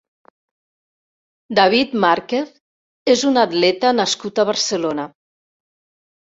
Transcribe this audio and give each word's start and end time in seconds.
David 1.59 1.93
Márquez 2.05 2.49
és 3.15 3.27
un 3.33 3.37
atleta 3.43 3.93
nascut 3.99 4.43
a 4.45 4.49
Barcelona. 4.53 5.07